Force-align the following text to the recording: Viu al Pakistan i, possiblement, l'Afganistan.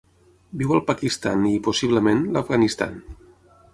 Viu 0.61 0.71
al 0.77 0.81
Pakistan 0.87 1.45
i, 1.49 1.53
possiblement, 1.67 2.25
l'Afganistan. 2.39 2.97